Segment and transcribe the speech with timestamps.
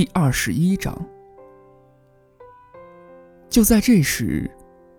[0.00, 0.98] 第二十一章。
[3.50, 4.50] 就在这时，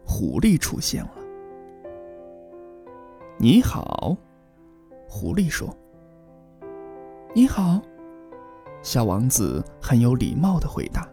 [0.05, 1.11] 狐狸出现了。
[3.39, 4.15] “你好。”
[5.09, 5.75] 狐狸说。
[7.33, 7.81] “你好。”
[8.83, 11.09] 小王子很有礼貌的回答。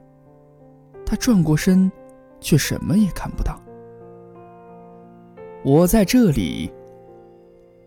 [1.06, 1.90] 他转过身，
[2.40, 3.58] 却什么也看不到。
[5.64, 6.70] “我在这里。”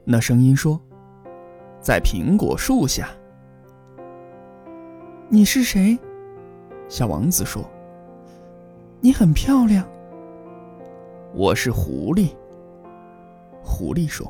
[0.03, 0.81] 那声音说
[1.79, 3.07] ，“在苹果树下。”
[5.33, 5.97] 你是谁？
[6.89, 7.63] 小王子说
[8.99, 9.87] ：“你很漂亮。”
[11.33, 12.31] 我是狐狸。
[13.63, 14.29] 狐狸说：“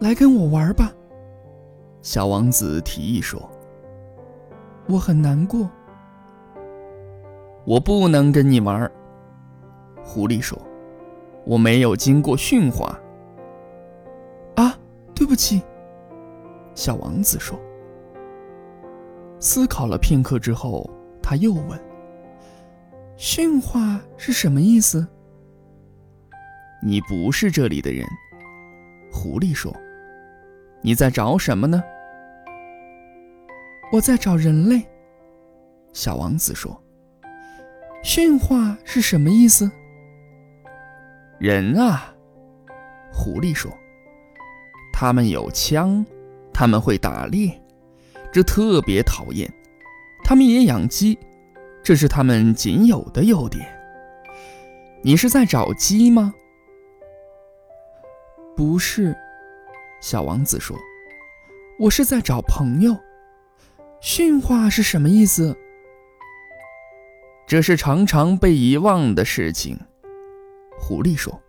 [0.00, 0.92] 来跟我玩吧。”
[2.02, 3.40] 小王子提议说
[4.86, 5.66] ：“我很难过。”
[7.64, 8.90] 我不能跟你玩。
[10.04, 10.60] 狐狸说
[11.46, 13.00] ：“我没有经过驯化。”
[14.56, 14.78] 啊，
[15.14, 15.62] 对不起。
[16.74, 17.58] 小王子说。
[19.40, 20.88] 思考了片刻之后，
[21.22, 21.80] 他又问
[23.16, 25.06] ：“驯化是什么意思
[26.82, 28.06] ？”“你不是这里的人。”
[29.12, 29.74] 狐狸说。
[30.82, 31.82] “你在找什么呢
[33.92, 34.86] ？”“我在找人类。”
[35.92, 36.80] 小王子说。
[38.02, 39.70] “驯化是什么意思
[41.38, 42.14] ？”“人啊。”
[43.12, 43.72] 狐狸说。
[44.92, 46.04] “他们有枪，
[46.52, 47.60] 他们会打猎。”
[48.32, 49.52] 这特别讨厌，
[50.22, 51.18] 他们也养鸡，
[51.82, 53.66] 这是他们仅有的优点。
[55.02, 56.34] 你是在找鸡吗？
[58.56, 59.16] 不是，
[60.00, 60.76] 小王子说
[61.78, 62.96] ：“我是在找朋友。”
[64.00, 65.56] 驯化是什么意思？
[67.46, 69.78] 这是常常被遗忘的事情。
[70.78, 71.40] 狐狸说：“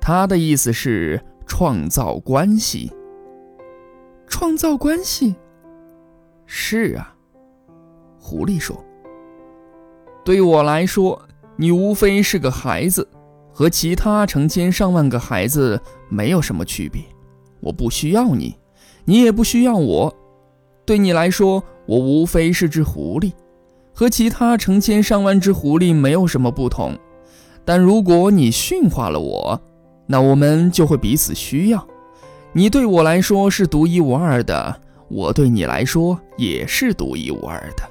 [0.00, 2.90] 他的意思是创造关系。”
[4.26, 5.36] 创造关系。
[6.52, 7.14] 是啊，
[8.18, 8.84] 狐狸说
[10.24, 11.22] ：“对我来说，
[11.54, 13.06] 你无非是个孩子，
[13.52, 17.00] 和其他成千上万个孩子没有什么区别。
[17.60, 18.56] 我不需要你，
[19.04, 20.12] 你也不需要我。
[20.84, 23.32] 对你来说，我无非是只狐狸，
[23.94, 26.98] 和其他成千上万只狐狸没有什么不同。
[27.64, 29.60] 但如果你驯化了我，
[30.04, 31.86] 那我们就会彼此需要。
[32.52, 37.82] 你对我来说是独一无二的。”我对你来说也是独一无二的。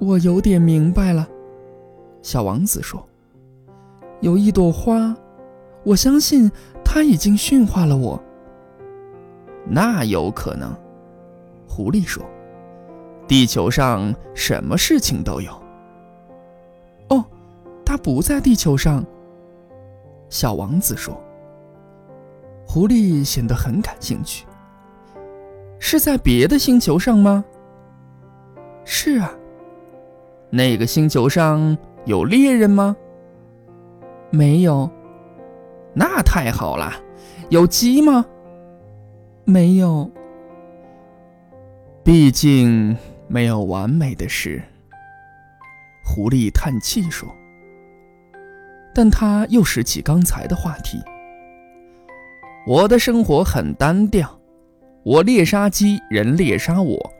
[0.00, 1.28] 我有点明白了，
[2.20, 3.06] 小王子说
[4.20, 5.16] ：“有一朵花，
[5.84, 6.50] 我相信
[6.84, 8.20] 它已经驯化了我。”
[9.68, 10.74] 那有可能，
[11.68, 12.24] 狐狸说
[13.28, 15.52] ：“地球上什么事情都有。”
[17.08, 17.24] 哦，
[17.84, 19.04] 它不在地球上。
[20.28, 21.18] 小王子说。
[22.66, 24.46] 狐狸显得很感兴趣。
[25.80, 27.44] 是在别的星球上吗？
[28.84, 29.32] 是啊。
[30.50, 32.96] 那个星球上有猎人吗？
[34.30, 34.88] 没有。
[35.94, 36.92] 那太好了。
[37.48, 38.24] 有鸡吗？
[39.44, 40.08] 没有。
[42.04, 44.62] 毕竟没有完美的事。
[46.04, 47.28] 狐狸叹气说。
[48.94, 51.00] 但他又拾起刚才的话题。
[52.66, 54.39] 我的生活很单调。
[55.02, 57.10] 我猎杀鸡，人猎杀我，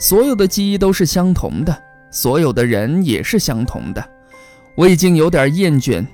[0.00, 1.76] 所有的鸡都是相同的，
[2.10, 4.02] 所有的人也是相同的。
[4.74, 6.04] 我已经有点厌倦，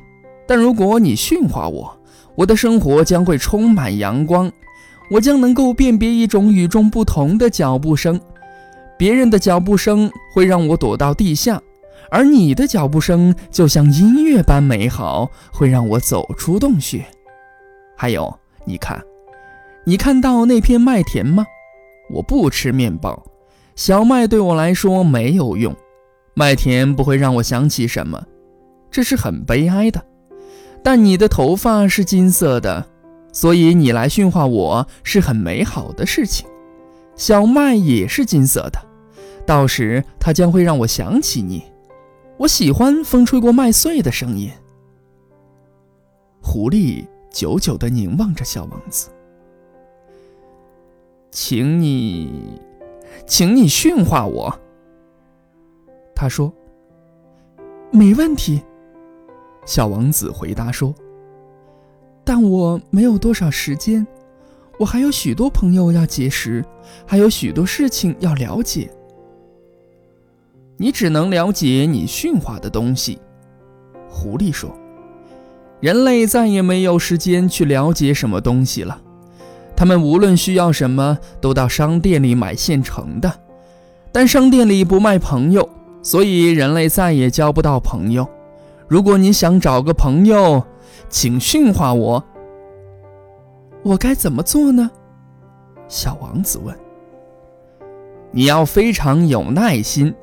[0.49, 1.97] 但如果你驯化我，
[2.35, 4.51] 我的生活将会充满阳光。
[5.11, 8.21] 我将能够辨别一种与众不同的脚步声，
[8.97, 11.61] 别人的脚步声会让我躲到地下，
[12.11, 17.05] 而你的脚步声就像音乐般美好，会让我走出洞穴。
[17.97, 18.33] 还有，
[18.65, 19.01] 你看。
[19.85, 21.45] 你看到那片麦田吗？
[22.11, 23.25] 我不吃面包，
[23.75, 25.75] 小麦对我来说没有用，
[26.35, 28.25] 麦田不会让我想起什么，
[28.91, 30.05] 这是很悲哀的。
[30.85, 32.87] 但你的头发是金色的，
[33.33, 36.47] 所以你来驯化我是很美好的事情。
[37.17, 38.81] 小麦也是金色的，
[39.47, 41.65] 到时它将会让我想起你。
[42.39, 44.51] 我喜欢风吹过麦穗的声音。
[46.41, 49.09] 狐狸久久地凝望着小王子。
[51.35, 52.61] 请你，
[53.27, 54.61] 请你驯化我。
[56.15, 56.53] 他说
[57.91, 58.63] ：“没问题。”
[59.65, 60.95] 小王子回答说
[62.23, 64.07] ：“但我没有多少时间，
[64.79, 66.63] 我还有许多朋友要结识，
[67.07, 68.91] 还有许多事情要了解。
[70.77, 73.19] 你只能了解你驯化的东西。”
[74.07, 74.71] 狐狸说
[75.81, 79.01] ：“人类再也没有时间去了解什么东西了。”
[79.77, 83.33] 他们无论需要什么，都到商店里买现成的。
[84.13, 85.69] 但商店里不卖朋友，
[86.03, 88.29] 所以人类再也交不到朋友。
[88.87, 90.63] 如果你想找个朋友，
[91.09, 92.23] 请驯化我。
[93.83, 94.91] 我该怎么做呢？
[95.89, 96.77] 小王子问。
[98.31, 100.15] 你要非常有耐心，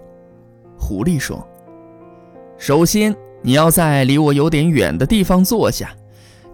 [0.77, 1.45] 狐狸说。
[2.57, 5.91] 首先，你要在离我有点远的地方坐下，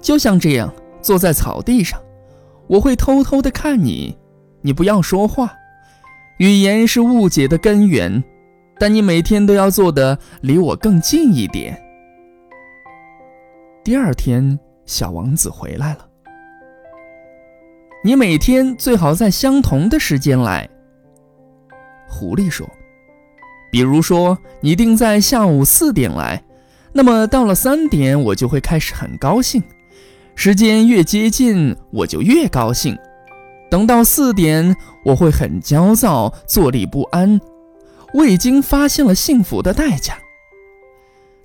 [0.02, 2.00] 就像这样，坐在草地上。
[2.68, 4.18] 我会偷偷的看你，
[4.62, 5.54] 你不要说话。
[6.40, 8.24] 语言是误解的根源，
[8.80, 11.82] 但你每天都要坐的离我更近一点。
[13.84, 16.08] 第二天，小王子回来了。
[18.04, 20.70] 你每天最好在相同的时间来。
[22.08, 22.70] 狐狸说
[23.72, 26.44] ：“比如说，你定在下午四点来，
[26.94, 29.62] 那么到了三点，我就会开始很高兴。
[30.36, 32.98] 时间越接近，我就越高兴。
[33.72, 37.40] 等到四点，我会很焦躁，坐立不安。
[38.14, 40.18] 我已经发现了幸福的代价。”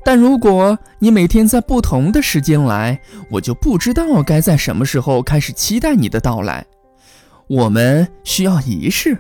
[0.03, 3.01] 但如果你每天在不同的时间来，
[3.31, 6.67] 我就不知道该在什么时候开始期待你的到来。
[7.47, 9.19] 我们需要仪式。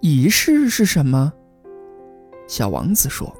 [0.00, 1.32] 仪式是什么？
[2.48, 3.32] 小王子说：“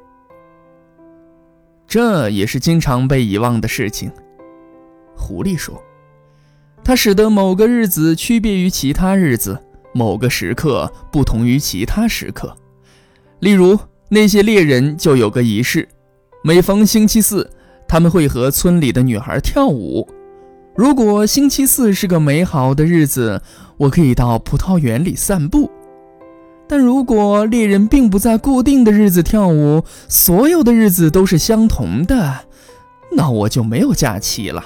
[1.89, 4.09] 这也是经常被遗忘的事情。”
[5.17, 5.83] 狐狸说
[6.85, 9.59] ：“它使得某个日子区别于其他日子，
[9.93, 12.55] 某个时刻不同于其他时刻。
[13.41, 13.77] 例如。”
[14.11, 15.87] 那些猎人就有个仪式，
[16.43, 17.47] 每逢星期四，
[17.87, 20.09] 他们会和村里的女孩跳舞。
[20.75, 23.39] 如果星期四是个美好的日子，
[23.77, 25.69] 我可以到葡萄园里散步。
[26.69, 32.41] 但如果猎人并不在固定的日子跳舞，所有的日子都是相同的，
[33.11, 34.63] 那我就没有假期了。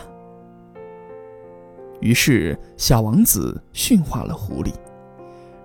[2.01, 4.73] 于是，小王子驯化了狐狸。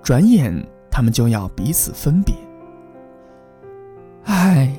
[0.00, 2.32] 转眼，他们就要彼此分别。
[4.22, 4.72] 唉，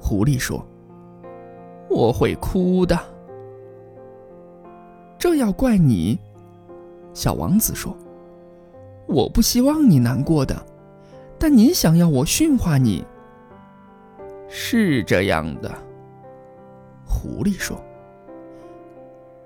[0.00, 0.66] 狐狸说
[1.88, 2.98] ：“我会哭的。”
[5.16, 6.18] 这要怪你，
[7.14, 7.96] 小王子说
[9.08, 10.54] ：“我不希望你难过的，
[11.38, 13.04] 但你想要我驯化你。”
[14.48, 15.70] 是这样的，
[17.04, 17.76] 狐狸说：“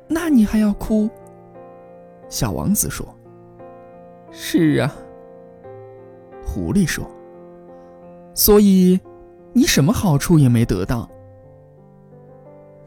[0.06, 1.08] 那你还要哭？”
[2.28, 3.06] 小王子说
[4.30, 4.94] ：“是啊。”
[6.44, 7.08] 狐狸说。
[8.34, 8.98] 所以，
[9.52, 11.08] 你什么好处也没得到。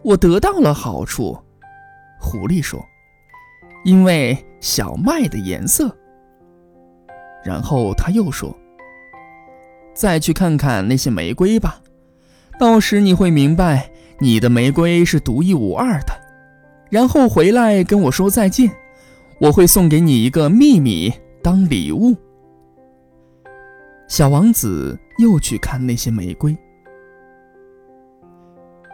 [0.01, 1.38] 我得到了好处，
[2.19, 2.80] 狐狸说
[3.86, 5.95] ：“因为小麦的颜色。”
[7.46, 8.54] 然后他又说
[9.94, 11.80] ：“再去看看那些玫瑰吧，
[12.60, 16.14] 到时你会明白，你的玫瑰是独一无二的。
[16.90, 18.72] 然后回来跟我说再见，
[19.40, 21.14] 我会送给你一个秘密
[21.44, 22.16] 当礼物。”
[24.10, 26.56] 小王子又去看那些玫瑰。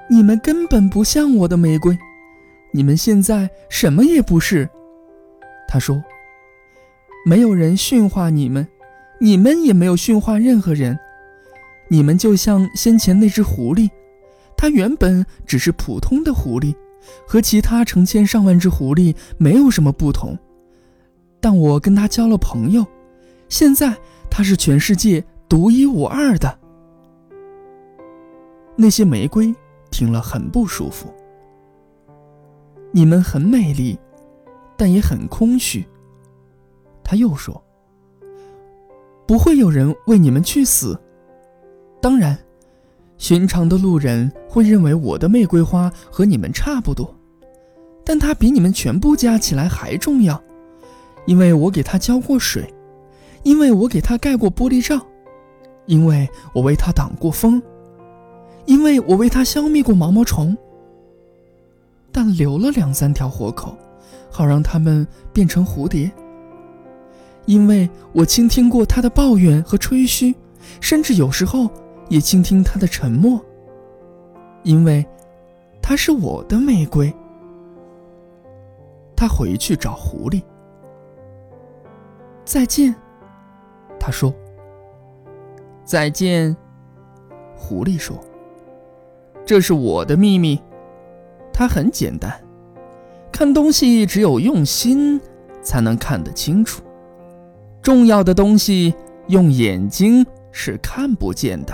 [0.09, 1.97] 你们根本不像我的玫瑰，
[2.73, 4.69] 你们现在什么也不是。
[5.69, 6.01] 他说
[7.25, 8.67] ：“没有人驯化你们，
[9.19, 10.97] 你们也没有驯化任何人。
[11.89, 13.89] 你们就像先前那只狐狸，
[14.55, 16.75] 它原本只是普通的狐狸，
[17.27, 20.37] 和其他成千上万只狐狸没有什么不同。
[21.39, 22.85] 但我跟它交了朋友，
[23.49, 23.95] 现在。”
[24.33, 26.57] 它是全世界独一无二的。
[28.77, 29.53] 那些玫瑰
[29.91, 31.13] 听了很不舒服。
[32.93, 33.99] 你们很美丽，
[34.77, 35.85] 但也很空虚。
[37.11, 37.61] 他又说
[39.27, 40.97] ：“不会有人为你们去死。
[42.01, 42.39] 当然，
[43.17, 47.13] 寻常的路人会认为我的玫瑰花和你们差不多，
[48.05, 50.41] 但它比你们全部加起来还重要，
[51.25, 52.73] 因为我给它浇过水。”
[53.43, 55.05] 因为我给它盖过玻璃罩，
[55.87, 57.61] 因为我为它挡过风，
[58.65, 60.55] 因为我为它消灭过毛毛虫，
[62.09, 63.75] 但留了两三条活口，
[64.29, 66.09] 好让它们变成蝴蝶。
[67.51, 70.33] 因为我倾听过他的抱怨和吹嘘，
[70.79, 71.69] 甚至有时候
[72.07, 73.43] 也倾听他的沉默。
[74.63, 75.05] 因为，
[75.81, 77.13] 他是我的玫瑰。
[79.17, 80.41] 他回去找狐狸。
[82.45, 82.95] 再见。
[83.99, 84.33] 他说
[85.83, 86.55] ：“再见。”
[87.53, 88.17] 狐狸说
[89.45, 90.57] ：“这是我的秘密，
[91.51, 92.33] 它很简单。
[93.29, 95.19] 看东西只有用心
[95.61, 96.81] 才能看得清楚，
[97.81, 98.93] 重要的东西
[99.27, 101.73] 用眼睛是看不见的。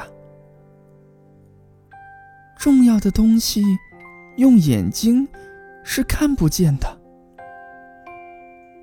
[2.58, 3.62] 重要的东西
[4.38, 5.28] 用眼睛
[5.84, 6.98] 是看不见的。”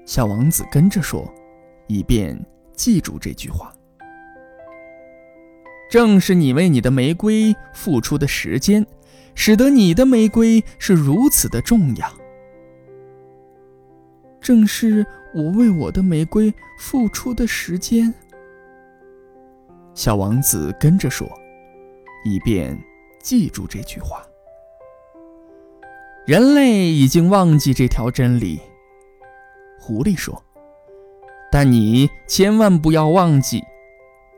[0.06, 1.32] 小王子跟着说，
[1.86, 2.38] 以便。
[2.76, 3.72] 记住这句话。
[5.88, 8.84] 正是你为你的玫瑰付出的时间，
[9.36, 12.12] 使得你的玫瑰是如此的重要。
[14.40, 18.14] 正是我为我的玫瑰付出的时间。
[19.92, 21.28] 小王子跟着说，
[22.24, 22.78] 以便
[23.20, 24.24] 记住这句话。
[26.24, 28.60] 人类已经忘记这条真理，
[29.78, 30.42] 狐狸说
[31.52, 33.62] ：“但你千万不要忘记，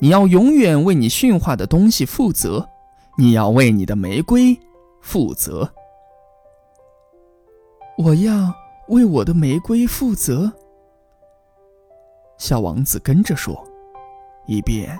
[0.00, 2.68] 你要永远为你驯化的东西负责，
[3.18, 4.58] 你要为你的玫瑰
[5.00, 5.72] 负责。”
[7.98, 8.52] 我要
[8.88, 10.52] 为我的玫瑰负责。
[12.38, 13.66] 小王子跟着说，
[14.46, 14.98] 以便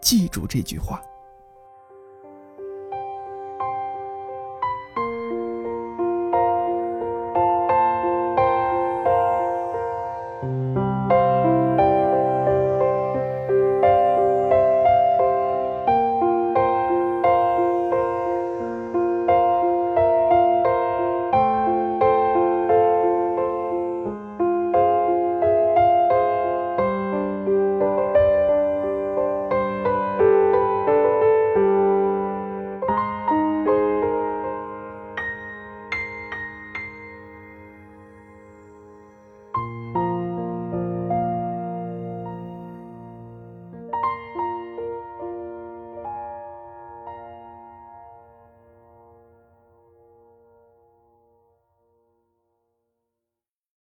[0.00, 1.00] 记住这句话。